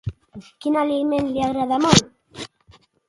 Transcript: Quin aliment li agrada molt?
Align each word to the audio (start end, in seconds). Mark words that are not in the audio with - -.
Quin 0.65 0.77
aliment 0.83 1.29
li 1.35 1.43
agrada 1.49 1.79
molt? 1.85 2.49